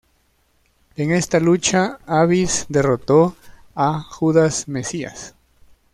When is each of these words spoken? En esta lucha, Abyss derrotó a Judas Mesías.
En 0.95 1.11
esta 1.11 1.39
lucha, 1.39 1.99
Abyss 2.07 2.65
derrotó 2.69 3.35
a 3.75 4.01
Judas 4.01 4.67
Mesías. 4.67 5.35